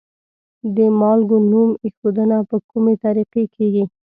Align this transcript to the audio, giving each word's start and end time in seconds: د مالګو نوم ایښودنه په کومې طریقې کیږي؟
د 0.75 0.77
مالګو 0.99 1.37
نوم 1.51 1.69
ایښودنه 1.83 2.37
په 2.49 2.57
کومې 2.69 2.95
طریقې 3.03 3.43
کیږي؟ 3.55 3.83